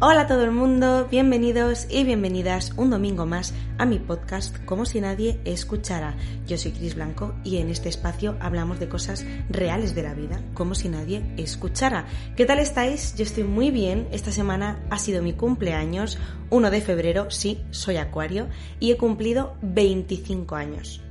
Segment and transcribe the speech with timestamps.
[0.00, 4.86] Hola a todo el mundo, bienvenidos y bienvenidas un domingo más a mi podcast Como
[4.86, 6.14] si nadie escuchara.
[6.46, 10.40] Yo soy Cris Blanco y en este espacio hablamos de cosas reales de la vida,
[10.54, 12.06] como si nadie escuchara.
[12.36, 13.16] ¿Qué tal estáis?
[13.16, 14.06] Yo estoy muy bien.
[14.12, 16.16] Esta semana ha sido mi cumpleaños,
[16.50, 18.46] 1 de febrero, sí, soy acuario,
[18.78, 21.02] y he cumplido 25 años.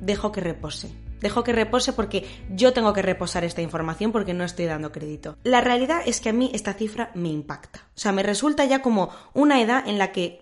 [0.00, 4.44] Dejo que repose Dejo que repose porque yo tengo que reposar esta información porque no
[4.44, 5.36] estoy dando crédito.
[5.44, 7.86] La realidad es que a mí esta cifra me impacta.
[7.94, 10.41] O sea, me resulta ya como una edad en la que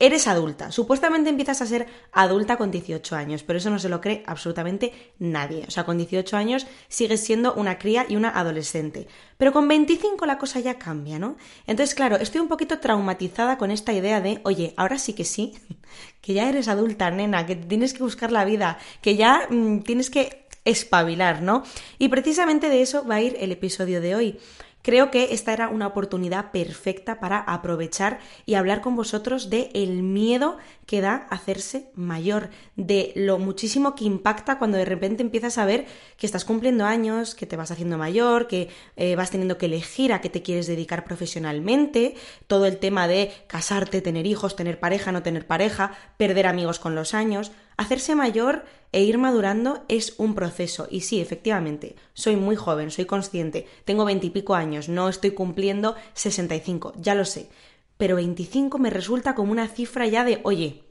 [0.00, 0.72] Eres adulta.
[0.72, 4.92] Supuestamente empiezas a ser adulta con 18 años, pero eso no se lo cree absolutamente
[5.20, 5.64] nadie.
[5.68, 9.06] O sea, con 18 años sigues siendo una cría y una adolescente.
[9.38, 11.36] Pero con 25 la cosa ya cambia, ¿no?
[11.68, 15.54] Entonces, claro, estoy un poquito traumatizada con esta idea de, oye, ahora sí que sí,
[16.20, 20.10] que ya eres adulta, nena, que tienes que buscar la vida, que ya mm, tienes
[20.10, 21.62] que espabilar, ¿no?
[21.98, 24.40] Y precisamente de eso va a ir el episodio de hoy.
[24.84, 30.02] Creo que esta era una oportunidad perfecta para aprovechar y hablar con vosotros de el
[30.02, 35.64] miedo que da hacerse mayor, de lo muchísimo que impacta cuando de repente empiezas a
[35.64, 35.86] ver
[36.18, 40.12] que estás cumpliendo años, que te vas haciendo mayor, que eh, vas teniendo que elegir
[40.12, 42.14] a qué te quieres dedicar profesionalmente,
[42.46, 46.94] todo el tema de casarte, tener hijos, tener pareja, no tener pareja, perder amigos con
[46.94, 47.52] los años.
[47.76, 50.86] Hacerse mayor e ir madurando es un proceso.
[50.90, 56.92] Y sí, efectivamente, soy muy joven, soy consciente, tengo veintipico años, no estoy cumpliendo 65,
[56.96, 57.48] ya lo sé.
[57.96, 60.84] Pero 25 me resulta como una cifra ya de, oye,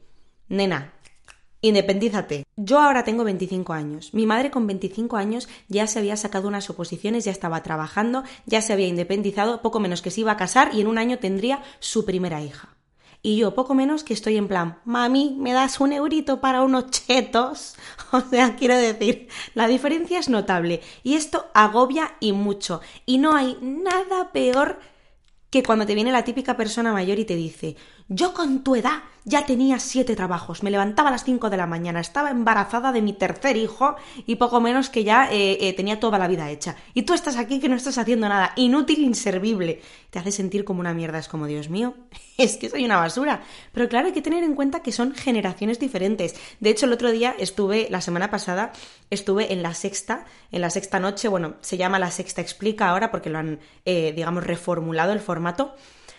[0.47, 0.93] nena,
[1.63, 2.45] Independízate.
[2.57, 4.13] Yo ahora tengo 25 años.
[4.13, 8.61] Mi madre con 25 años ya se había sacado unas oposiciones, ya estaba trabajando, ya
[8.61, 11.63] se había independizado, poco menos que se iba a casar y en un año tendría
[11.79, 12.75] su primera hija.
[13.25, 16.91] Y yo poco menos que estoy en plan, mami, ¿me das un eurito para unos
[16.91, 17.75] chetos?
[18.11, 22.81] O sea, quiero decir, la diferencia es notable y esto agobia y mucho.
[23.07, 24.79] Y no hay nada peor
[25.49, 27.75] que cuando te viene la típica persona mayor y te dice,
[28.07, 31.65] yo con tu edad ya tenía siete trabajos, me levantaba a las cinco de la
[31.65, 33.95] mañana, estaba embarazada de mi tercer hijo
[34.25, 36.75] y poco menos que ya eh, eh, tenía toda la vida hecha.
[36.93, 39.81] Y tú estás aquí que no estás haciendo nada, inútil, inservible.
[40.09, 41.93] Te hace sentir como una mierda, es como, Dios mío,
[42.37, 43.43] es que soy una basura.
[43.71, 46.35] Pero claro, hay que tener en cuenta que son generaciones diferentes.
[46.59, 48.73] De hecho, el otro día estuve, la semana pasada,
[49.09, 53.09] estuve en la sexta, en la sexta noche, bueno, se llama la sexta explica ahora
[53.09, 55.75] porque lo han, eh, digamos, reformulado el formato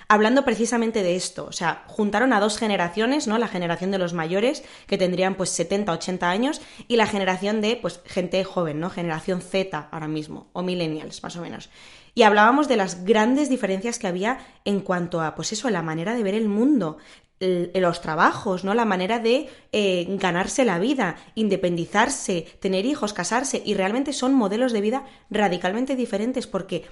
[0.09, 1.47] hablando precisamente de esto.
[1.47, 3.39] O sea, juntaron a dos generaciones, ¿no?
[3.39, 7.77] La generación de los mayores, que tendrían pues 70, 80 años, y la generación de
[7.77, 8.91] pues gente joven, ¿no?
[8.91, 11.71] Generación Z ahora mismo, o millennials, más o menos.
[12.15, 16.15] Y hablábamos de las grandes diferencias que había en cuanto a, pues eso, la manera
[16.15, 16.99] de ver el mundo,
[17.41, 18.75] los trabajos, ¿no?
[18.75, 24.73] La manera de eh, ganarse la vida, independizarse, tener hijos, casarse, y realmente son modelos
[24.73, 26.85] de vida radicalmente diferentes porque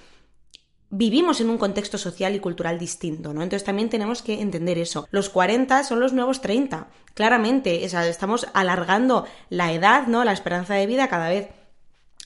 [0.95, 3.41] vivimos en un contexto social y cultural distinto, ¿no?
[3.41, 5.07] Entonces también tenemos que entender eso.
[5.09, 10.23] Los 40 son los nuevos 30, claramente, estamos alargando la edad, ¿no?
[10.23, 11.49] La esperanza de vida cada vez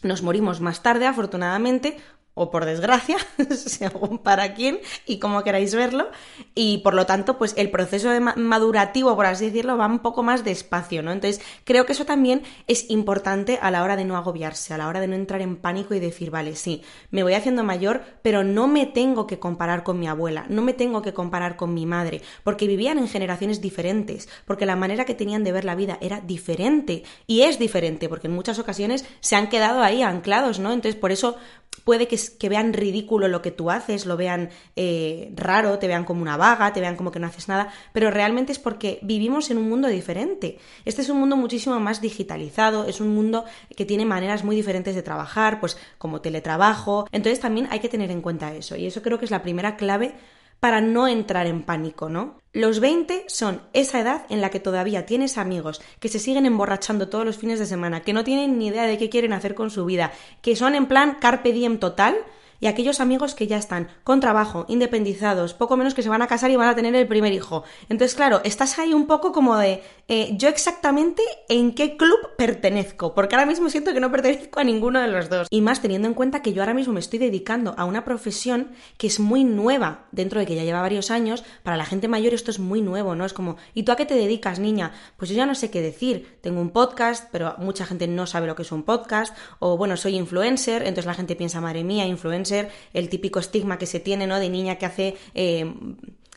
[0.03, 1.97] nos morimos más tarde, afortunadamente,
[2.37, 3.17] o por desgracia,
[3.49, 6.09] según para quién y cómo queráis verlo,
[6.53, 10.21] y por lo tanto, pues el proceso de madurativo, por así decirlo, va un poco
[10.21, 11.11] más despacio, ¿no?
[11.11, 14.87] Entonces, creo que eso también es importante a la hora de no agobiarse, a la
[14.87, 18.43] hora de no entrar en pánico y decir, vale, sí, me voy haciendo mayor, pero
[18.43, 21.87] no me tengo que comparar con mi abuela, no me tengo que comparar con mi
[21.87, 25.97] madre, porque vivían en generaciones diferentes, porque la manera que tenían de ver la vida
[26.01, 30.71] era diferente, y es diferente, porque en muchas ocasiones se han quedado ahí anclados, ¿no?
[30.71, 31.37] Entonces, por eso
[31.83, 36.05] puede que, que, vean ridículo lo que tú haces, lo vean eh, raro, te vean
[36.05, 39.49] como una vaga, te vean como que no haces nada, pero realmente es porque vivimos
[39.51, 40.57] en un mundo diferente.
[40.85, 43.45] Este es un mundo muchísimo más digitalizado, es un mundo
[43.75, 47.07] que tiene maneras muy diferentes de trabajar, pues como teletrabajo.
[47.11, 49.75] Entonces también hay que tener en cuenta eso, y eso creo que es la primera
[49.75, 50.15] clave
[50.59, 52.39] para no entrar en pánico, ¿no?
[52.53, 57.07] Los 20 son esa edad en la que todavía tienes amigos que se siguen emborrachando
[57.09, 59.69] todos los fines de semana, que no tienen ni idea de qué quieren hacer con
[59.69, 62.17] su vida, que son en plan carpe diem total
[62.59, 66.27] y aquellos amigos que ya están con trabajo, independizados, poco menos que se van a
[66.27, 67.63] casar y van a tener el primer hijo.
[67.89, 73.13] Entonces, claro, estás ahí un poco como de eh, yo exactamente en qué club pertenezco,
[73.13, 75.47] porque ahora mismo siento que no pertenezco a ninguno de los dos.
[75.49, 78.71] Y más teniendo en cuenta que yo ahora mismo me estoy dedicando a una profesión
[78.97, 82.33] que es muy nueva, dentro de que ya lleva varios años, para la gente mayor
[82.33, 83.25] esto es muy nuevo, ¿no?
[83.25, 84.93] Es como, ¿y tú a qué te dedicas, niña?
[85.17, 86.37] Pues yo ya no sé qué decir.
[86.41, 89.97] Tengo un podcast, pero mucha gente no sabe lo que es un podcast, o bueno,
[89.97, 93.99] soy influencer, entonces la gente piensa, madre mía, influencer ser el típico estigma que se
[93.99, 94.39] tiene, ¿no?
[94.39, 95.71] De niña que hace eh,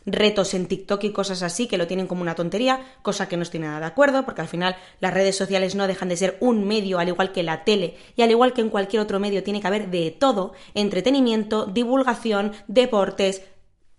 [0.07, 3.43] retos en TikTok y cosas así que lo tienen como una tontería, cosa que no
[3.43, 6.67] estoy nada de acuerdo, porque al final las redes sociales no dejan de ser un
[6.67, 9.61] medio, al igual que la tele, y al igual que en cualquier otro medio tiene
[9.61, 13.43] que haber de todo, entretenimiento, divulgación, deportes,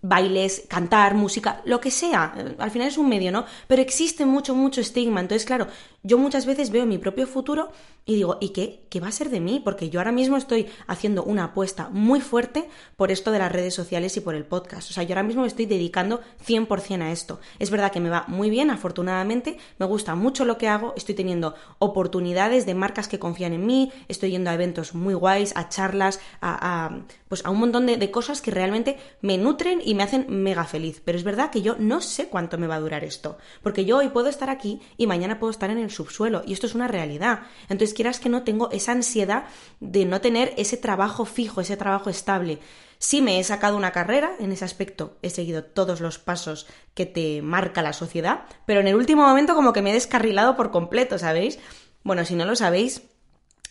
[0.01, 2.33] bailes, cantar, música, lo que sea.
[2.57, 3.45] Al final es un medio, ¿no?
[3.67, 5.19] Pero existe mucho, mucho estigma.
[5.19, 5.67] Entonces, claro,
[6.03, 7.71] yo muchas veces veo mi propio futuro
[8.03, 8.87] y digo, ¿y qué?
[8.89, 9.61] ¿Qué va a ser de mí?
[9.63, 13.75] Porque yo ahora mismo estoy haciendo una apuesta muy fuerte por esto de las redes
[13.75, 14.89] sociales y por el podcast.
[14.89, 17.39] O sea, yo ahora mismo me estoy dedicando 100% a esto.
[17.59, 21.13] Es verdad que me va muy bien, afortunadamente, me gusta mucho lo que hago, estoy
[21.13, 25.69] teniendo oportunidades de marcas que confían en mí, estoy yendo a eventos muy guays, a
[25.69, 26.89] charlas, a,
[27.27, 30.65] pues a un montón de, de cosas que realmente me nutren y me hacen mega
[30.65, 31.03] feliz.
[31.05, 33.37] Pero es verdad que yo no sé cuánto me va a durar esto.
[33.61, 36.43] Porque yo hoy puedo estar aquí y mañana puedo estar en el subsuelo.
[36.45, 37.41] Y esto es una realidad.
[37.69, 39.45] Entonces, quieras que no, tengo esa ansiedad
[39.79, 42.59] de no tener ese trabajo fijo, ese trabajo estable.
[42.97, 47.07] Sí me he sacado una carrera, en ese aspecto he seguido todos los pasos que
[47.07, 50.69] te marca la sociedad, pero en el último momento como que me he descarrilado por
[50.69, 51.57] completo, ¿sabéis?
[52.03, 53.01] Bueno, si no lo sabéis,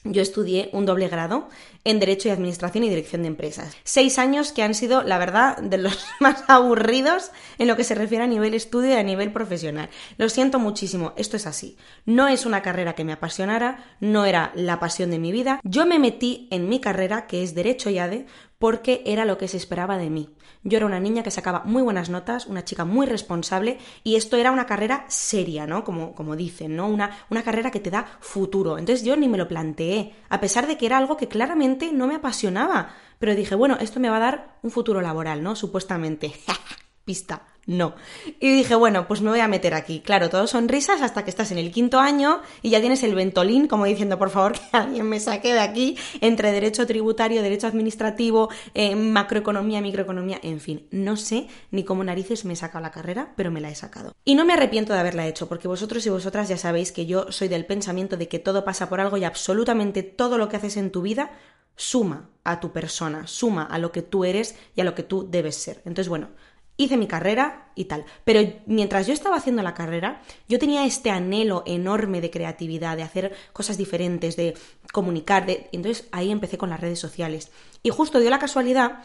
[0.03, 1.49] yo estudié un doble grado
[1.85, 3.77] en Derecho y Administración y Dirección de Empresas.
[3.85, 7.95] Seis años que han sido, la verdad, de los más aburridos en lo que se
[7.95, 9.91] refiere a nivel estudio y a nivel profesional.
[10.19, 11.77] Lo siento muchísimo, esto es así.
[12.05, 15.61] No es una carrera que me apasionara, no era la pasión de mi vida.
[15.65, 18.27] Yo me metí en mi carrera, que es Derecho y ADE,
[18.61, 20.35] porque era lo que se esperaba de mí.
[20.63, 24.37] Yo era una niña que sacaba muy buenas notas, una chica muy responsable y esto
[24.37, 25.85] era una carrera seria, ¿no?
[25.85, 26.87] Como, como dicen, ¿no?
[26.87, 28.77] Una, una carrera que te da futuro.
[28.77, 32.07] Entonces yo ni me lo planteé, a pesar de que era algo que claramente no
[32.07, 32.95] me apasionaba.
[33.19, 35.55] Pero dije, bueno, esto me va a dar un futuro laboral, ¿no?
[35.57, 36.33] Supuestamente.
[37.05, 37.95] Pista no.
[38.41, 40.01] Y dije, bueno, pues me voy a meter aquí.
[40.01, 43.69] Claro, todo sonrisas hasta que estás en el quinto año y ya tienes el ventolín,
[43.69, 48.51] como diciendo, por favor, que alguien me saque de aquí entre derecho tributario, derecho administrativo,
[48.75, 50.89] eh, macroeconomía, microeconomía, en fin.
[50.91, 54.15] No sé ni cómo narices me he sacado la carrera, pero me la he sacado.
[54.25, 57.31] Y no me arrepiento de haberla hecho, porque vosotros y vosotras ya sabéis que yo
[57.31, 60.77] soy del pensamiento de que todo pasa por algo y absolutamente todo lo que haces
[60.77, 61.31] en tu vida
[61.81, 65.27] suma a tu persona, suma a lo que tú eres y a lo que tú
[65.31, 65.81] debes ser.
[65.87, 66.29] Entonces, bueno,
[66.77, 68.05] hice mi carrera y tal.
[68.23, 73.03] Pero mientras yo estaba haciendo la carrera, yo tenía este anhelo enorme de creatividad, de
[73.03, 74.55] hacer cosas diferentes, de
[74.93, 75.47] comunicar.
[75.47, 75.71] De...
[75.73, 77.51] Entonces ahí empecé con las redes sociales.
[77.83, 79.05] Y justo dio la casualidad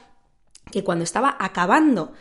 [0.70, 2.12] que cuando estaba acabando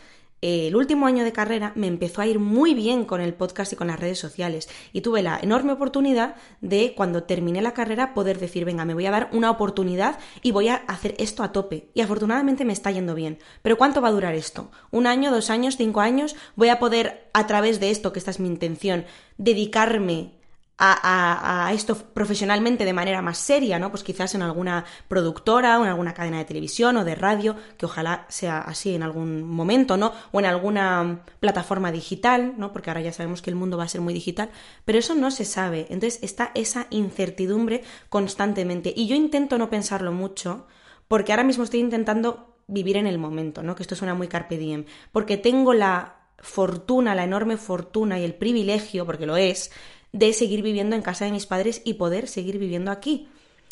[0.44, 3.76] el último año de carrera me empezó a ir muy bien con el podcast y
[3.76, 8.38] con las redes sociales y tuve la enorme oportunidad de cuando terminé la carrera poder
[8.38, 11.88] decir, venga, me voy a dar una oportunidad y voy a hacer esto a tope.
[11.94, 13.38] Y afortunadamente me está yendo bien.
[13.62, 14.70] Pero ¿cuánto va a durar esto?
[14.90, 16.36] ¿Un año, dos años, cinco años?
[16.56, 19.06] ¿Voy a poder a través de esto, que esta es mi intención,
[19.38, 20.34] dedicarme
[20.76, 23.90] a, esto profesionalmente de manera más seria, ¿no?
[23.90, 27.86] Pues quizás en alguna productora o en alguna cadena de televisión o de radio, que
[27.86, 30.12] ojalá sea así en algún momento, ¿no?
[30.32, 32.72] O en alguna plataforma digital, ¿no?
[32.72, 34.50] Porque ahora ya sabemos que el mundo va a ser muy digital,
[34.84, 35.86] pero eso no se sabe.
[35.90, 38.92] Entonces está esa incertidumbre constantemente.
[38.96, 40.66] Y yo intento no pensarlo mucho,
[41.06, 43.76] porque ahora mismo estoy intentando vivir en el momento, ¿no?
[43.76, 48.34] Que esto suena muy carpe diem, porque tengo la fortuna, la enorme fortuna y el
[48.34, 49.70] privilegio, porque lo es,
[50.14, 53.28] de seguir viviendo en casa de mis padres y poder seguir viviendo aquí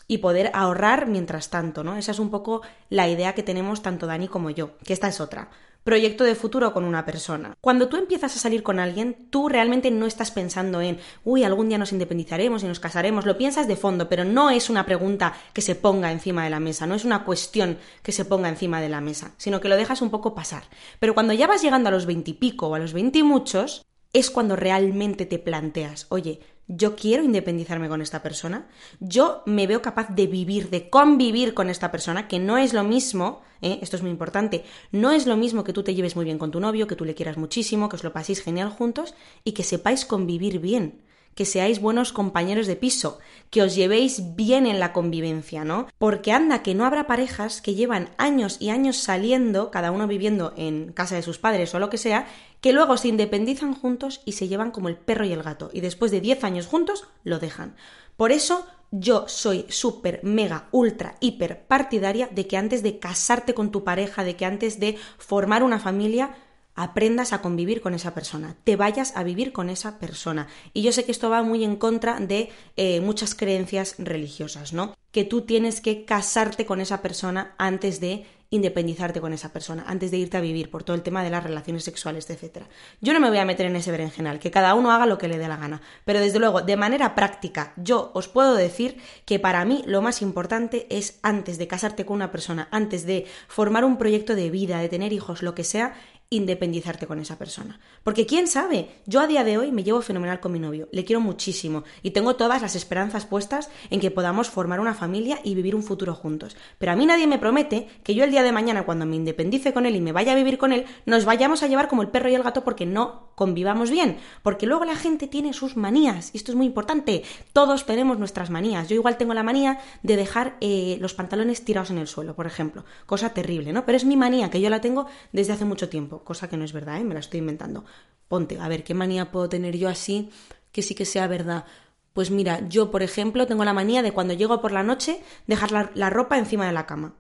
[0.08, 1.96] y poder ahorrar mientras tanto, ¿no?
[1.96, 5.20] Esa es un poco la idea que tenemos tanto Dani como yo, que esta es
[5.20, 5.50] otra.
[5.84, 7.54] Proyecto de futuro con una persona.
[7.60, 11.68] Cuando tú empiezas a salir con alguien, tú realmente no estás pensando en, uy, algún
[11.68, 15.34] día nos independizaremos y nos casaremos, lo piensas de fondo, pero no es una pregunta
[15.52, 18.80] que se ponga encima de la mesa, no es una cuestión que se ponga encima
[18.80, 20.64] de la mesa, sino que lo dejas un poco pasar.
[20.98, 25.26] Pero cuando ya vas llegando a los veintipico o a los veintimuchos, es cuando realmente
[25.26, 28.68] te planteas, oye, yo quiero independizarme con esta persona,
[29.00, 32.84] yo me veo capaz de vivir, de convivir con esta persona, que no es lo
[32.84, 33.78] mismo, ¿eh?
[33.82, 36.50] esto es muy importante, no es lo mismo que tú te lleves muy bien con
[36.50, 39.14] tu novio, que tú le quieras muchísimo, que os lo paséis genial juntos
[39.44, 41.02] y que sepáis convivir bien
[41.34, 43.18] que seáis buenos compañeros de piso,
[43.50, 45.88] que os llevéis bien en la convivencia, ¿no?
[45.98, 50.52] Porque anda que no habrá parejas que llevan años y años saliendo, cada uno viviendo
[50.56, 52.26] en casa de sus padres o lo que sea,
[52.60, 55.80] que luego se independizan juntos y se llevan como el perro y el gato, y
[55.80, 57.76] después de 10 años juntos lo dejan.
[58.16, 63.70] Por eso yo soy súper, mega, ultra, hiper partidaria de que antes de casarte con
[63.70, 66.36] tu pareja, de que antes de formar una familia,
[66.74, 70.48] aprendas a convivir con esa persona, te vayas a vivir con esa persona.
[70.72, 74.94] Y yo sé que esto va muy en contra de eh, muchas creencias religiosas, ¿no?
[75.10, 80.10] Que tú tienes que casarte con esa persona antes de independizarte con esa persona, antes
[80.10, 82.66] de irte a vivir por todo el tema de las relaciones sexuales, etc.
[83.00, 85.26] Yo no me voy a meter en ese berenjenal, que cada uno haga lo que
[85.26, 89.38] le dé la gana, pero desde luego, de manera práctica, yo os puedo decir que
[89.38, 93.86] para mí lo más importante es antes de casarte con una persona, antes de formar
[93.86, 95.94] un proyecto de vida, de tener hijos, lo que sea,
[96.32, 97.78] independizarte con esa persona.
[98.02, 101.04] Porque quién sabe, yo a día de hoy me llevo fenomenal con mi novio, le
[101.04, 105.54] quiero muchísimo y tengo todas las esperanzas puestas en que podamos formar una familia y
[105.54, 106.56] vivir un futuro juntos.
[106.78, 109.72] Pero a mí nadie me promete que yo el día de mañana, cuando me independice
[109.74, 112.08] con él y me vaya a vivir con él, nos vayamos a llevar como el
[112.08, 114.16] perro y el gato porque no convivamos bien.
[114.42, 117.22] Porque luego la gente tiene sus manías, y esto es muy importante.
[117.52, 118.88] Todos tenemos nuestras manías.
[118.88, 122.46] Yo igual tengo la manía de dejar eh, los pantalones tirados en el suelo, por
[122.46, 122.84] ejemplo.
[123.06, 123.84] Cosa terrible, ¿no?
[123.84, 126.64] Pero es mi manía, que yo la tengo desde hace mucho tiempo, cosa que no
[126.64, 127.04] es verdad, ¿eh?
[127.04, 127.84] me la estoy inventando.
[128.28, 130.30] Ponte, a ver, ¿qué manía puedo tener yo así
[130.72, 131.64] que sí que sea verdad?
[132.12, 135.92] Pues mira, yo, por ejemplo, tengo la manía de cuando llego por la noche dejar
[135.94, 137.14] la ropa encima de la cama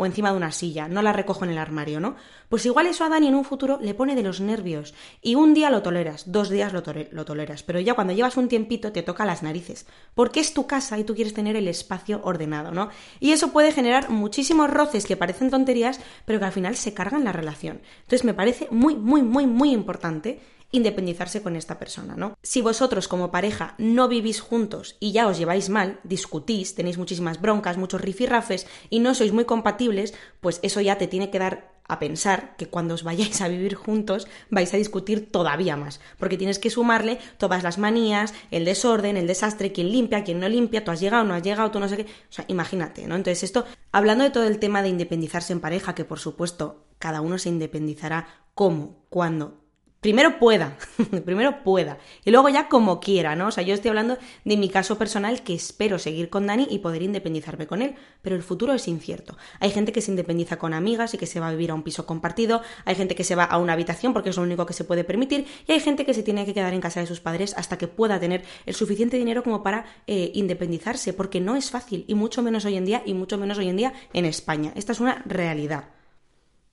[0.00, 2.16] o encima de una silla, no la recojo en el armario, ¿no?
[2.48, 4.94] Pues igual eso a Dani en un futuro le pone de los nervios.
[5.20, 8.48] Y un día lo toleras, dos días lo, lo, toleras, pero ya cuando llevas un
[8.48, 12.22] tiempito te toca las narices, porque es tu casa y tú quieres tener el espacio
[12.24, 12.88] ordenado, ¿no?
[13.20, 17.24] Y eso puede generar muchísimos roces que parecen tonterías, pero que al final se cargan
[17.24, 17.82] la relación.
[18.04, 20.40] Entonces me parece muy, muy, muy, muy importante
[20.72, 22.36] independizarse con esta persona, ¿no?
[22.42, 27.40] Si vosotros como pareja no vivís juntos y ya os lleváis mal, discutís, tenéis muchísimas
[27.40, 31.80] broncas, muchos rifirrafes y no sois muy compatibles, pues eso ya te tiene que dar
[31.90, 36.38] a pensar que cuando os vayáis a vivir juntos vais a discutir todavía más, porque
[36.38, 40.84] tienes que sumarle todas las manías, el desorden, el desastre, quién limpia, quién no limpia,
[40.84, 43.16] tú has llegado, no has llegado, tú no sé qué, o sea, imagínate, ¿no?
[43.16, 47.20] Entonces esto, hablando de todo el tema de independizarse en pareja, que por supuesto cada
[47.20, 49.59] uno se independizará cómo, cuándo,
[50.00, 50.78] primero pueda,
[51.24, 53.48] primero pueda, y luego ya como quiera, ¿no?
[53.48, 56.78] O sea, yo estoy hablando de mi caso personal que espero seguir con Dani y
[56.78, 59.36] poder independizarme con él, pero el futuro es incierto.
[59.60, 61.82] Hay gente que se independiza con amigas y que se va a vivir a un
[61.82, 64.72] piso compartido, hay gente que se va a una habitación porque es lo único que
[64.72, 67.20] se puede permitir, y hay gente que se tiene que quedar en casa de sus
[67.20, 71.70] padres hasta que pueda tener el suficiente dinero como para eh, independizarse, porque no es
[71.70, 74.72] fácil, y mucho menos hoy en día, y mucho menos hoy en día en España.
[74.76, 75.90] Esta es una realidad.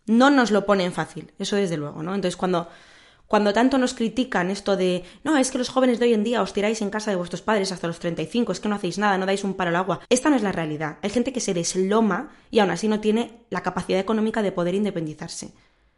[0.06, 2.16] No nos lo ponen fácil, eso desde luego, ¿no?
[2.16, 2.70] Entonces cuando
[3.28, 6.42] cuando tanto nos critican esto de, no, es que los jóvenes de hoy en día
[6.42, 9.18] os tiráis en casa de vuestros padres hasta los 35, es que no hacéis nada,
[9.18, 10.00] no dais un paro al agua.
[10.10, 10.98] Esta no es la realidad.
[11.02, 14.76] Hay gente que se desloma y aún así no tiene la capacidad económica de poder
[14.76, 15.54] independizarse.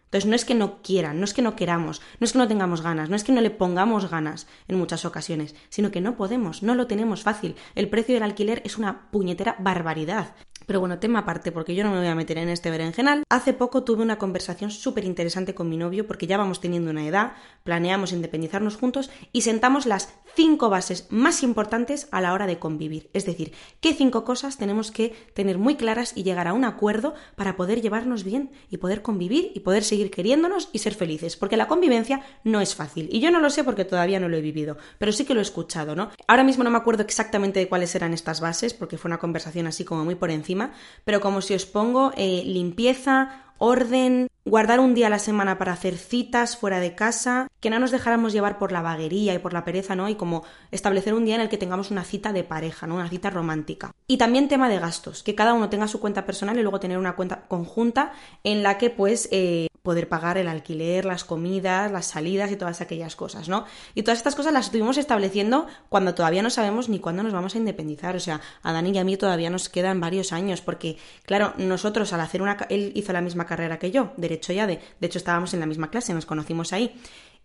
[0.05, 2.47] Entonces no es que no quieran, no es que no queramos, no es que no
[2.47, 6.17] tengamos ganas, no es que no le pongamos ganas en muchas ocasiones, sino que no
[6.17, 7.55] podemos, no lo tenemos fácil.
[7.75, 10.33] El precio del alquiler es una puñetera barbaridad.
[10.69, 13.23] Pero bueno, tema aparte, porque yo no me voy a meter en este berenjenal.
[13.27, 17.07] Hace poco tuve una conversación súper interesante con mi novio, porque ya vamos teniendo una
[17.07, 17.31] edad,
[17.63, 23.09] planeamos independizarnos juntos y sentamos las cinco bases más importantes a la hora de convivir.
[23.11, 27.13] Es decir, qué cinco cosas tenemos que tener muy claras y llegar a un acuerdo
[27.35, 31.35] para poder llevarnos bien y poder convivir y poder seguir queriéndonos y ser felices.
[31.35, 33.09] Porque la convivencia no es fácil.
[33.11, 35.41] Y yo no lo sé porque todavía no lo he vivido, pero sí que lo
[35.41, 36.09] he escuchado, ¿no?
[36.25, 39.67] Ahora mismo no me acuerdo exactamente de cuáles eran estas bases, porque fue una conversación
[39.67, 40.71] así como muy por encima
[41.03, 45.73] pero como si os pongo eh, limpieza, orden, guardar un día a la semana para
[45.73, 49.53] hacer citas fuera de casa, que no nos dejáramos llevar por la vaguería y por
[49.53, 50.09] la pereza, ¿no?
[50.09, 52.95] Y como establecer un día en el que tengamos una cita de pareja, ¿no?
[52.95, 53.91] Una cita romántica.
[54.07, 56.97] Y también tema de gastos, que cada uno tenga su cuenta personal y luego tener
[56.97, 58.11] una cuenta conjunta
[58.43, 62.79] en la que pues eh, poder pagar el alquiler, las comidas, las salidas y todas
[62.79, 63.65] aquellas cosas, ¿no?
[63.95, 67.55] Y todas estas cosas las estuvimos estableciendo cuando todavía no sabemos ni cuándo nos vamos
[67.55, 70.97] a independizar, o sea, a Dani y a mí todavía nos quedan varios años, porque,
[71.25, 72.55] claro, nosotros al hacer una...
[72.69, 74.79] Él hizo la misma carrera que yo, Derecho ya de...
[74.99, 76.93] De hecho, estábamos en la misma clase, nos conocimos ahí.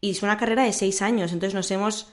[0.02, 2.12] Y es una carrera de seis años, entonces nos hemos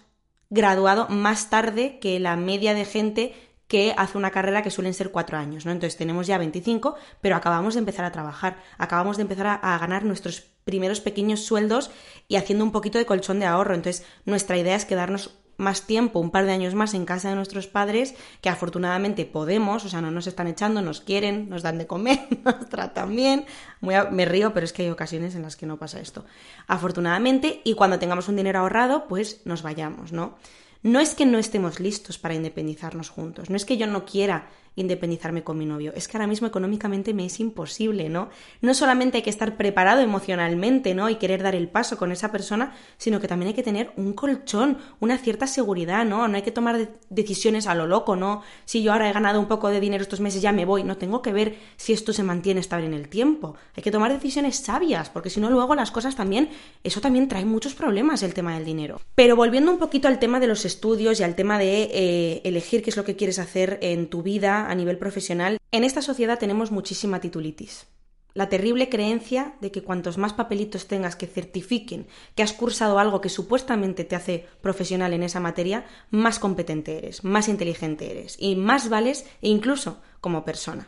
[0.50, 3.33] graduado más tarde que la media de gente
[3.71, 5.71] que hace una carrera que suelen ser cuatro años, ¿no?
[5.71, 10.03] Entonces tenemos ya 25, pero acabamos de empezar a trabajar, acabamos de empezar a, ganar
[10.03, 11.89] nuestros primeros pequeños sueldos
[12.27, 13.73] y haciendo un poquito de colchón de ahorro.
[13.73, 17.35] Entonces nuestra idea es quedarnos más tiempo, un par de años más en casa de
[17.35, 21.77] nuestros padres, que afortunadamente podemos, o sea, no nos están echando, nos quieren, nos dan
[21.77, 23.45] de comer, nos tratan bien.
[23.79, 26.25] me río, pero es que hay ocasiones en las que no pasa esto.
[26.67, 30.35] Afortunadamente, y cuando tengamos un dinero ahorrado, pues nos vayamos, ¿no?
[30.83, 34.50] No es que no estemos listos para independizarnos juntos, no es que yo no quiera
[34.75, 35.91] independizarme con mi novio.
[35.95, 38.29] Es que ahora mismo económicamente me es imposible, ¿no?
[38.61, 41.09] No solamente hay que estar preparado emocionalmente, ¿no?
[41.09, 44.13] Y querer dar el paso con esa persona, sino que también hay que tener un
[44.13, 46.27] colchón, una cierta seguridad, ¿no?
[46.27, 48.43] No hay que tomar decisiones a lo loco, ¿no?
[48.65, 50.83] Si yo ahora he ganado un poco de dinero estos meses, ya me voy.
[50.83, 53.55] No tengo que ver si esto se mantiene estable en el tiempo.
[53.75, 56.49] Hay que tomar decisiones sabias, porque si no, luego las cosas también,
[56.83, 59.01] eso también trae muchos problemas, el tema del dinero.
[59.15, 62.81] Pero volviendo un poquito al tema de los estudios y al tema de eh, elegir
[62.81, 66.38] qué es lo que quieres hacer en tu vida, a nivel profesional, en esta sociedad
[66.38, 67.88] tenemos muchísima titulitis.
[68.34, 73.20] La terrible creencia de que cuantos más papelitos tengas que certifiquen que has cursado algo
[73.20, 78.56] que supuestamente te hace profesional en esa materia, más competente eres, más inteligente eres y
[78.56, 80.88] más vales incluso como persona.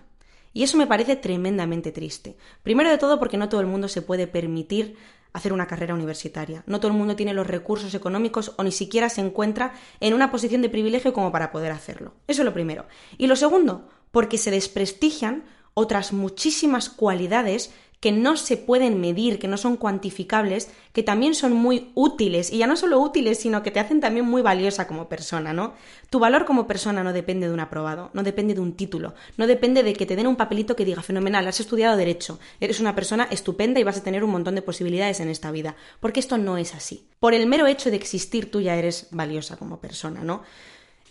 [0.53, 2.37] Y eso me parece tremendamente triste.
[2.61, 4.95] Primero de todo porque no todo el mundo se puede permitir
[5.33, 6.63] hacer una carrera universitaria.
[6.67, 10.31] No todo el mundo tiene los recursos económicos o ni siquiera se encuentra en una
[10.31, 12.13] posición de privilegio como para poder hacerlo.
[12.27, 12.85] Eso es lo primero.
[13.17, 17.73] Y lo segundo, porque se desprestigian otras muchísimas cualidades
[18.03, 22.57] que no se pueden medir, que no son cuantificables, que también son muy útiles, y
[22.57, 25.73] ya no solo útiles, sino que te hacen también muy valiosa como persona, ¿no?
[26.09, 29.47] Tu valor como persona no depende de un aprobado, no depende de un título, no
[29.47, 32.93] depende de que te den un papelito que diga fenomenal, has estudiado derecho, eres una
[32.93, 36.37] persona estupenda y vas a tener un montón de posibilidades en esta vida, porque esto
[36.37, 37.07] no es así.
[37.21, 40.43] Por el mero hecho de existir tú ya eres valiosa como persona, ¿no?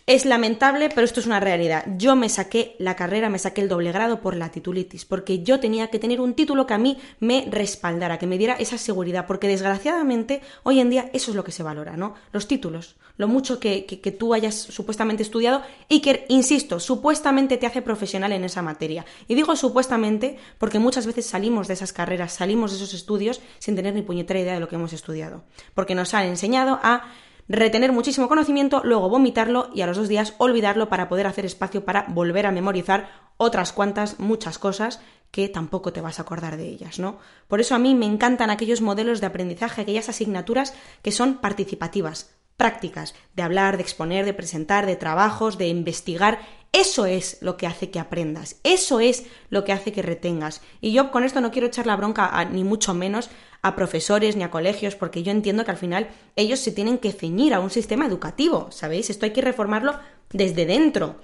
[0.05, 1.85] Es lamentable, pero esto es una realidad.
[1.95, 5.61] Yo me saqué la carrera, me saqué el doble grado por la titulitis, porque yo
[5.61, 9.27] tenía que tener un título que a mí me respaldara, que me diera esa seguridad,
[9.27, 12.15] porque desgraciadamente hoy en día eso es lo que se valora, ¿no?
[12.33, 17.65] Los títulos, lo mucho que, que, tú hayas supuestamente estudiado y que, insisto, supuestamente te
[17.65, 19.05] hace profesional en esa materia.
[19.29, 23.77] Y digo supuestamente porque muchas veces salimos de esas carreras, salimos de esos estudios sin
[23.77, 27.03] tener ni puñetera idea de lo que hemos estudiado, porque nos han enseñado a
[27.47, 31.85] retener muchísimo conocimiento, luego vomitarlo y a los dos días olvidarlo para poder hacer espacio
[31.85, 36.67] para volver a memorizar otras cuantas, muchas cosas que tampoco te vas a acordar de
[36.67, 37.17] ellas, ¿no?
[37.47, 42.35] Por eso a mí me encantan aquellos modelos de aprendizaje, aquellas asignaturas que son participativas,
[42.55, 46.39] prácticas, de hablar, de exponer, de presentar, de trabajos, de investigar.
[46.71, 50.61] Eso es lo que hace que aprendas, eso es lo que hace que retengas.
[50.81, 53.29] Y yo con esto no quiero echar la bronca a, ni mucho menos
[53.63, 57.11] a profesores ni a colegios, porque yo entiendo que al final ellos se tienen que
[57.11, 59.09] ceñir a un sistema educativo, ¿sabéis?
[59.09, 59.97] Esto hay que reformarlo
[60.31, 61.15] desde dentro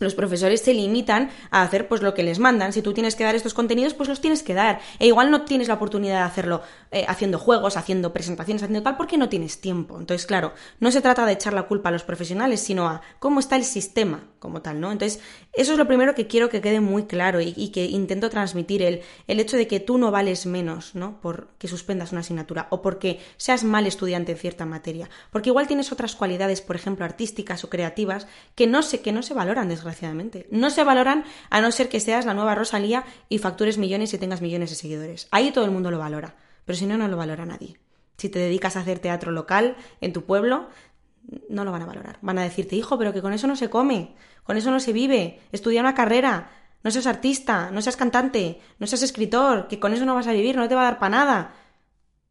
[0.00, 2.72] los profesores se limitan a hacer pues lo que les mandan.
[2.72, 4.80] Si tú tienes que dar estos contenidos, pues los tienes que dar.
[4.98, 8.96] E igual no tienes la oportunidad de hacerlo eh, haciendo juegos, haciendo presentaciones, haciendo tal,
[8.96, 9.98] porque no tienes tiempo.
[9.98, 13.40] Entonces, claro, no se trata de echar la culpa a los profesionales, sino a cómo
[13.40, 14.92] está el sistema como tal, ¿no?
[14.92, 15.20] Entonces,
[15.54, 19.00] eso es lo primero que quiero que quede muy claro y, que intento transmitir, el,
[19.26, 21.18] el hecho de que tú no vales menos, ¿no?
[21.22, 25.08] Por que suspendas una asignatura o porque seas mal estudiante en cierta materia.
[25.30, 29.22] Porque igual tienes otras cualidades, por ejemplo, artísticas o creativas, que no se, que no
[29.22, 30.46] se valoran, desgraciadamente.
[30.50, 34.18] No se valoran a no ser que seas la nueva Rosalía y factures millones y
[34.18, 35.26] tengas millones de seguidores.
[35.30, 36.36] Ahí todo el mundo lo valora,
[36.66, 37.78] pero si no, no lo valora nadie.
[38.18, 40.68] Si te dedicas a hacer teatro local en tu pueblo,
[41.48, 42.18] no lo van a valorar.
[42.22, 44.92] Van a decirte, hijo, pero que con eso no se come, con eso no se
[44.92, 46.50] vive, estudia una carrera,
[46.82, 50.32] no seas artista, no seas cantante, no seas escritor, que con eso no vas a
[50.32, 51.54] vivir, no te va a dar para nada.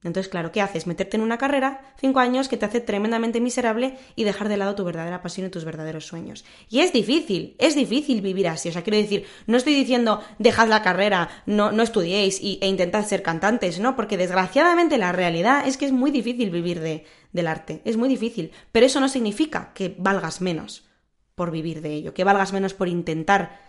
[0.04, 0.86] Entonces, claro, ¿qué haces?
[0.86, 4.76] Meterte en una carrera, cinco años, que te hace tremendamente miserable y dejar de lado
[4.76, 6.44] tu verdadera pasión y tus verdaderos sueños.
[6.70, 8.68] Y es difícil, es difícil vivir así.
[8.68, 12.68] O sea, quiero decir, no estoy diciendo dejad la carrera, no, no estudiéis y, e
[12.68, 13.96] intentad ser cantantes, ¿no?
[13.96, 17.82] Porque desgraciadamente la realidad es que es muy difícil vivir de, del arte.
[17.84, 18.52] Es muy difícil.
[18.72, 20.86] Pero eso no significa que valgas menos
[21.36, 23.60] por vivir de ello, que valgas menos por intentar,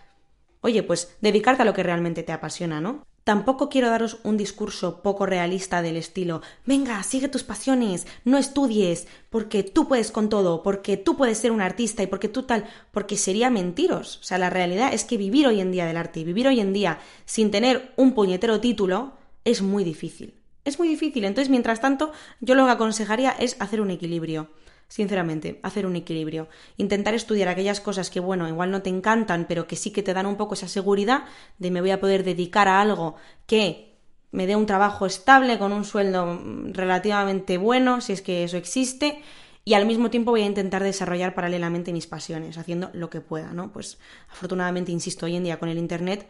[0.61, 3.05] oye, pues dedicarte a lo que realmente te apasiona, ¿no?
[3.23, 9.07] Tampoco quiero daros un discurso poco realista del estilo venga, sigue tus pasiones, no estudies,
[9.31, 12.65] porque tú puedes con todo, porque tú puedes ser un artista y porque tú tal,
[12.91, 14.19] porque sería mentiros.
[14.19, 16.59] O sea, la realidad es que vivir hoy en día del arte y vivir hoy
[16.59, 20.34] en día sin tener un puñetero título es muy difícil.
[20.65, 21.23] Es muy difícil.
[21.23, 24.49] Entonces, mientras tanto, yo lo que aconsejaría es hacer un equilibrio
[24.87, 26.47] sinceramente, hacer un equilibrio.
[26.77, 30.13] Intentar estudiar aquellas cosas que, bueno, igual no te encantan, pero que sí que te
[30.13, 31.25] dan un poco esa seguridad
[31.57, 33.15] de me voy a poder dedicar a algo
[33.47, 33.95] que
[34.31, 36.39] me dé un trabajo estable, con un sueldo
[36.71, 39.21] relativamente bueno, si es que eso existe,
[39.63, 43.53] y al mismo tiempo voy a intentar desarrollar paralelamente mis pasiones, haciendo lo que pueda,
[43.53, 43.71] ¿no?
[43.71, 43.97] Pues
[44.29, 46.27] afortunadamente, insisto, hoy en día con el Internet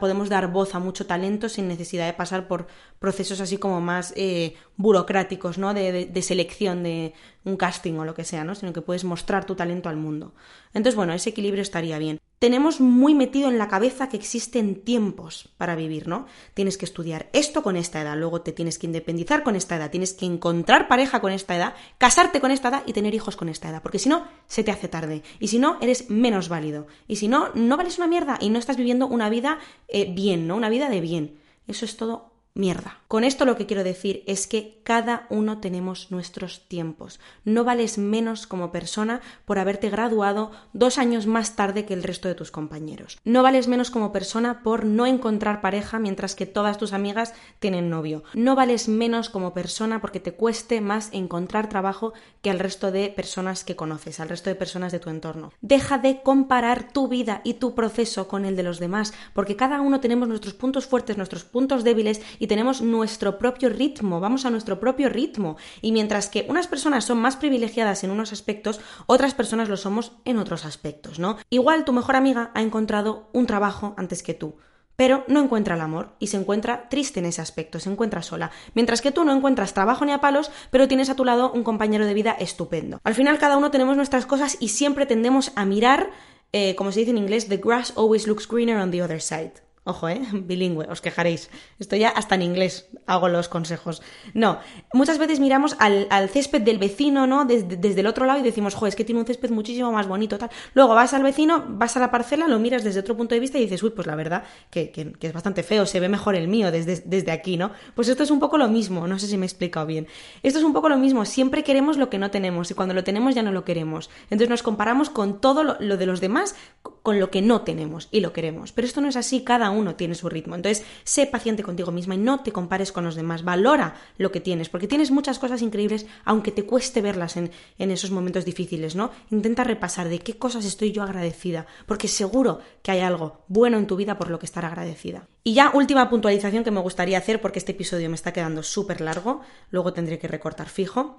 [0.00, 2.66] podemos dar voz a mucho talento sin necesidad de pasar por
[2.98, 5.74] procesos así como más eh, burocráticos, ¿no?
[5.74, 8.54] De, de, selección de un casting o lo que sea, ¿no?
[8.54, 10.34] Sino que puedes mostrar tu talento al mundo.
[10.74, 15.50] Entonces, bueno, ese equilibrio estaría bien tenemos muy metido en la cabeza que existen tiempos
[15.58, 16.24] para vivir, ¿no?
[16.54, 19.90] Tienes que estudiar esto con esta edad, luego te tienes que independizar con esta edad,
[19.90, 23.50] tienes que encontrar pareja con esta edad, casarte con esta edad y tener hijos con
[23.50, 25.22] esta edad, porque si no, se te hace tarde.
[25.38, 26.86] Y si no, eres menos válido.
[27.06, 30.46] Y si no, no vales una mierda y no estás viviendo una vida eh, bien,
[30.46, 30.56] ¿no?
[30.56, 31.38] Una vida de bien.
[31.66, 32.98] Eso es todo mierda.
[33.08, 37.18] Con esto lo que quiero decir es que cada uno tenemos nuestros tiempos.
[37.44, 42.28] No vales menos como persona por haberte graduado dos años más tarde que el resto
[42.28, 43.18] de tus compañeros.
[43.24, 47.90] No vales menos como persona por no encontrar pareja mientras que todas tus amigas tienen
[47.90, 48.22] novio.
[48.34, 53.08] No vales menos como persona porque te cueste más encontrar trabajo que al resto de
[53.08, 55.52] personas que conoces, al resto de personas de tu entorno.
[55.60, 59.80] Deja de comparar tu vida y tu proceso con el de los demás, porque cada
[59.80, 64.50] uno tenemos nuestros puntos fuertes, nuestros puntos débiles y tenemos nuestro propio ritmo, vamos a
[64.50, 65.56] nuestro propio ritmo.
[65.80, 70.12] Y mientras que unas personas son más privilegiadas en unos aspectos, otras personas lo somos
[70.24, 71.36] en otros aspectos, ¿no?
[71.50, 74.56] Igual tu mejor amiga ha encontrado un trabajo antes que tú
[74.96, 78.50] pero no encuentra el amor y se encuentra triste en ese aspecto, se encuentra sola.
[78.74, 81.64] Mientras que tú no encuentras trabajo ni a palos, pero tienes a tu lado un
[81.64, 83.00] compañero de vida estupendo.
[83.02, 86.10] Al final cada uno tenemos nuestras cosas y siempre tendemos a mirar,
[86.52, 89.52] eh, como se dice en inglés, the grass always looks greener on the other side.
[89.90, 90.20] Ojo, ¿eh?
[90.32, 91.50] Bilingüe, os quejaréis.
[91.80, 94.02] Esto ya hasta en inglés hago los consejos.
[94.34, 94.60] No,
[94.92, 97.44] muchas veces miramos al, césped del vecino, ¿no?
[97.44, 100.38] Desde, el otro lado y decimos, joder, es que tiene un césped muchísimo más bonito,
[100.38, 100.50] tal.
[100.74, 103.58] Luego vas al vecino, vas a la parcela, lo miras desde otro punto de vista
[103.58, 106.48] y dices, uy, pues la verdad que, que, es bastante feo, se ve mejor el
[106.48, 107.70] mío desde, desde aquí, ¿no?
[107.94, 110.06] Pues esto es un poco lo mismo, no sé si me he explicado bien.
[110.42, 113.04] Esto es un poco lo mismo, siempre queremos lo que no tenemos y cuando lo
[113.04, 114.10] tenemos ya no lo queremos.
[114.24, 116.56] Entonces nos comparamos con todo lo, lo de los demás,
[117.02, 118.72] con lo que no tenemos y lo queremos.
[118.72, 120.54] Pero esto no es así, cada uno tiene su ritmo.
[120.54, 123.44] Entonces, sé paciente contigo misma y no te compares con los demás.
[123.44, 127.90] Valora lo que tienes, porque tienes muchas cosas increíbles, aunque te cueste verlas en, en
[127.90, 129.10] esos momentos difíciles, ¿no?
[129.30, 133.86] Intenta repasar de qué cosas estoy yo agradecida, porque seguro que hay algo bueno en
[133.86, 135.28] tu vida por lo que estar agradecida.
[135.42, 139.00] Y ya última puntualización que me gustaría hacer, porque este episodio me está quedando súper
[139.00, 139.40] largo,
[139.70, 141.16] luego tendré que recortar fijo.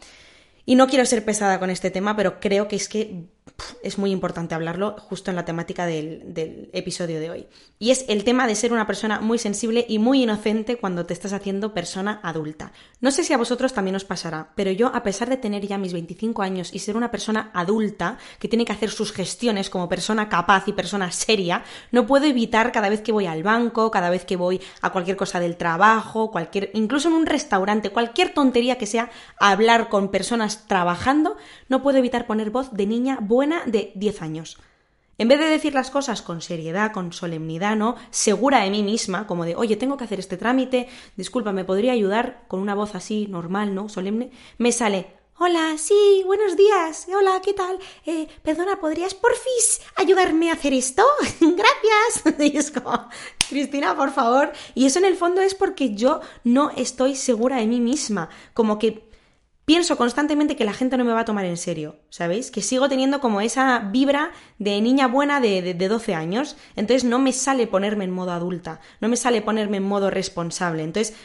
[0.66, 3.26] Y no quiero ser pesada con este tema, pero creo que es que
[3.84, 7.48] es muy importante hablarlo justo en la temática del, episodio de hoy.
[7.80, 11.14] Y es el tema de ser una persona muy sensible y muy inocente cuando te
[11.14, 12.72] estás haciendo persona adulta.
[13.00, 15.78] No sé si a vosotros también os pasará, pero yo, a pesar de tener ya
[15.78, 19.90] mis 25 años y ser una persona adulta que tiene que hacer sus gestiones como
[19.90, 24.10] persona capaz y persona seria, no puedo evitar cada vez que voy al banco, cada
[24.10, 28.78] vez que voy a cualquier cosa del trabajo, cualquier, incluso en un restaurante, cualquier tontería
[28.78, 33.94] que sea hablar con personas trabajando, no puedo evitar poner voz de niña buena de
[33.96, 34.58] 10 años.
[35.18, 37.96] En vez de decir las cosas con seriedad, con solemnidad, ¿no?
[38.10, 41.94] Segura de mí misma, como de, oye, tengo que hacer este trámite, disculpa, ¿me podría
[41.94, 42.44] ayudar?
[42.50, 43.88] Con una voz así, normal, ¿no?
[43.88, 47.80] Solemne, me sale, hola, sí, buenos días, hola, ¿qué tal?
[48.06, 51.04] Eh, perdona, ¿podrías porfis ayudarme a hacer esto?
[51.40, 52.40] Gracias.
[52.40, 53.08] y es como,
[53.48, 54.52] Cristina, por favor.
[54.76, 58.78] Y eso en el fondo es porque yo no estoy segura de mí misma, como
[58.78, 59.11] que
[59.72, 62.52] pienso constantemente que la gente no me va a tomar en serio, ¿sabéis?
[62.52, 67.20] Que sigo teniendo como esa vibra de niña buena de, de, 12 años, entonces no
[67.20, 71.16] me sale ponerme en modo adulta, no me sale ponerme en modo responsable, entonces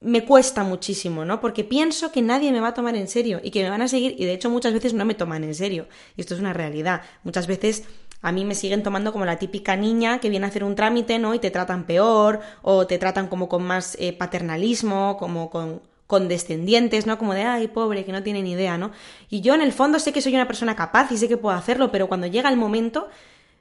[0.00, 1.38] me cuesta muchísimo, ¿no?
[1.38, 3.88] Porque pienso que nadie me va a tomar en serio y que me van a
[3.88, 5.86] seguir y de hecho muchas veces no me toman en serio,
[6.16, 7.84] y esto es una realidad, muchas veces...
[8.22, 11.18] A mí me siguen tomando como la típica niña que viene a hacer un trámite,
[11.18, 11.34] ¿no?
[11.34, 17.06] Y te tratan peor, o te tratan como con más eh, paternalismo, como con, condescendientes,
[17.06, 17.18] ¿no?
[17.18, 18.92] Como de, ay, pobre, que no tiene ni idea, ¿no?
[19.28, 21.56] Y yo en el fondo sé que soy una persona capaz y sé que puedo
[21.56, 23.08] hacerlo, pero cuando llega el momento,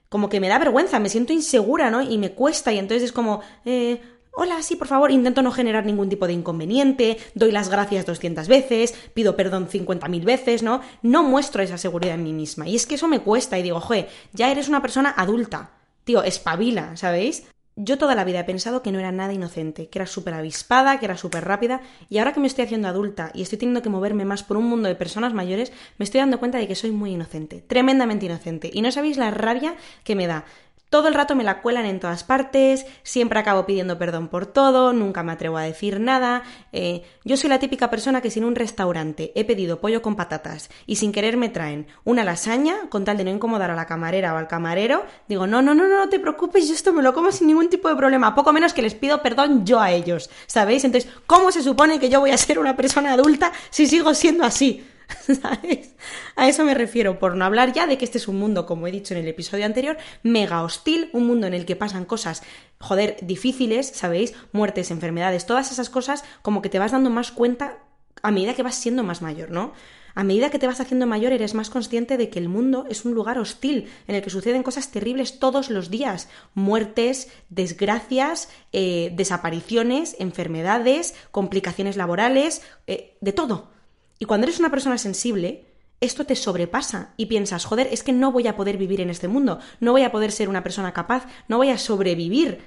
[0.10, 2.02] como que me da vergüenza, me siento insegura, ¿no?
[2.02, 4.00] Y me cuesta, y entonces es como, eh,
[4.32, 8.48] hola, sí, por favor, intento no generar ningún tipo de inconveniente, doy las gracias 200
[8.48, 10.82] veces, pido perdón 50.000 veces, ¿no?
[11.02, 12.68] No muestro esa seguridad en mí misma.
[12.68, 15.72] Y es que eso me cuesta y digo, joder, ya eres una persona adulta.
[16.04, 17.46] Tío, espabila, ¿sabéis?
[17.78, 20.98] Yo toda la vida he pensado que no era nada inocente, que era súper avispada,
[20.98, 23.90] que era súper rápida, y ahora que me estoy haciendo adulta y estoy teniendo que
[23.90, 26.92] moverme más por un mundo de personas mayores, me estoy dando cuenta de que soy
[26.92, 30.46] muy inocente, tremendamente inocente, y no sabéis la rabia que me da.
[30.90, 34.94] Todo el rato me la cuelan en todas partes, siempre acabo pidiendo perdón por todo,
[34.94, 36.44] nunca me atrevo a decir nada.
[36.72, 40.16] Eh, yo soy la típica persona que si en un restaurante he pedido pollo con
[40.16, 43.88] patatas y sin querer me traen una lasaña, con tal de no incomodar a la
[43.88, 47.02] camarera o al camarero, digo, no, no, no, no, no te preocupes, yo esto me
[47.02, 49.92] lo como sin ningún tipo de problema, poco menos que les pido perdón yo a
[49.92, 50.86] ellos, ¿sabéis?
[50.86, 54.46] Entonces, ¿cómo se supone que yo voy a ser una persona adulta si sigo siendo
[54.46, 54.86] así?
[55.42, 55.96] ¿Sabes?
[56.36, 58.88] A eso me refiero, por no hablar ya de que este es un mundo, como
[58.88, 62.44] he dicho en el episodio anterior, mega hostil, un mundo en el que pasan cosas,
[62.80, 64.34] joder, difíciles, ¿sabéis?
[64.52, 67.80] Muertes, enfermedades, todas esas cosas, como que te vas dando más cuenta
[68.22, 69.74] a medida que vas siendo más mayor, ¿no?
[70.16, 73.04] A medida que te vas haciendo mayor eres más consciente de que el mundo es
[73.04, 76.30] un lugar hostil, en el que suceden cosas terribles todos los días.
[76.54, 83.75] Muertes, desgracias, eh, desapariciones, enfermedades, complicaciones laborales, eh, de todo.
[84.20, 85.66] Y cuando eres una persona sensible,
[86.02, 89.28] esto te sobrepasa y piensas, joder, es que no voy a poder vivir en este
[89.28, 92.62] mundo, no voy a poder ser una persona capaz, no voy a sobrevivir.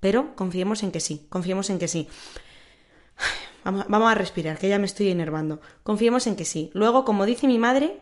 [0.00, 2.08] Pero confiemos en que sí, confiemos en que sí.
[3.64, 5.60] Vamos, vamos a respirar, que ya me estoy enervando.
[5.84, 6.72] Confiemos en que sí.
[6.74, 8.00] Luego, como dice mi madre,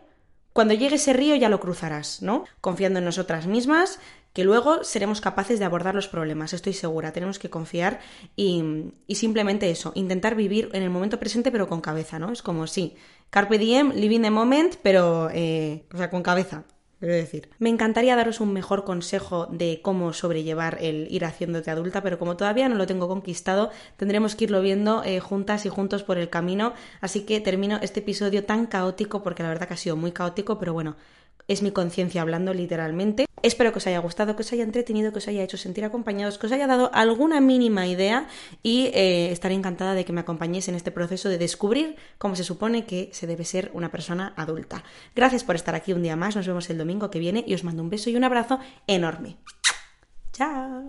[0.53, 2.45] cuando llegue ese río ya lo cruzarás, ¿no?
[2.61, 3.99] Confiando en nosotras mismas,
[4.33, 7.11] que luego seremos capaces de abordar los problemas, estoy segura.
[7.11, 7.99] Tenemos que confiar
[8.35, 12.31] y, y, simplemente eso, intentar vivir en el momento presente pero con cabeza, ¿no?
[12.31, 12.95] Es como, sí,
[13.29, 16.65] carpe diem, living the moment, pero, eh, o sea, con cabeza.
[17.01, 22.03] Quiero decir, me encantaría daros un mejor consejo de cómo sobrellevar el ir haciéndote adulta,
[22.03, 26.03] pero como todavía no lo tengo conquistado, tendremos que irlo viendo eh, juntas y juntos
[26.03, 26.73] por el camino.
[26.99, 30.59] Así que termino este episodio tan caótico, porque la verdad que ha sido muy caótico,
[30.59, 30.95] pero bueno,
[31.47, 33.25] es mi conciencia hablando literalmente.
[33.43, 36.37] Espero que os haya gustado, que os haya entretenido, que os haya hecho sentir acompañados,
[36.37, 38.27] que os haya dado alguna mínima idea
[38.61, 42.43] y eh, estaré encantada de que me acompañéis en este proceso de descubrir cómo se
[42.43, 44.83] supone que se debe ser una persona adulta.
[45.15, 47.63] Gracias por estar aquí un día más, nos vemos el domingo que viene y os
[47.63, 49.37] mando un beso y un abrazo enorme.
[50.33, 50.83] Chao.